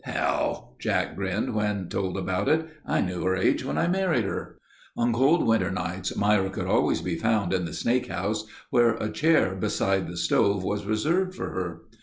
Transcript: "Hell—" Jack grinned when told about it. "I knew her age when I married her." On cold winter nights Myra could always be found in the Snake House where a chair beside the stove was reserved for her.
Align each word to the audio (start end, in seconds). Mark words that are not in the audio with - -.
"Hell—" 0.03 0.75
Jack 0.79 1.15
grinned 1.15 1.53
when 1.53 1.87
told 1.87 2.17
about 2.17 2.49
it. 2.49 2.67
"I 2.87 3.01
knew 3.01 3.21
her 3.21 3.35
age 3.35 3.63
when 3.63 3.77
I 3.77 3.87
married 3.87 4.23
her." 4.25 4.57
On 4.97 5.13
cold 5.13 5.45
winter 5.45 5.69
nights 5.69 6.15
Myra 6.15 6.49
could 6.49 6.65
always 6.65 7.01
be 7.01 7.17
found 7.17 7.53
in 7.53 7.65
the 7.65 7.73
Snake 7.73 8.07
House 8.07 8.47
where 8.71 8.95
a 8.95 9.11
chair 9.11 9.53
beside 9.53 10.07
the 10.07 10.17
stove 10.17 10.63
was 10.63 10.87
reserved 10.87 11.35
for 11.35 11.51
her. 11.51 11.81